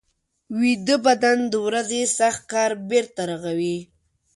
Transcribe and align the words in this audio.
ویده 0.59 0.97
بدن 1.05 1.37
د 1.51 1.53
ورځې 1.67 2.01
سخت 2.17 2.41
کار 2.53 2.71
بېرته 2.89 3.21
رغوي 3.31 3.77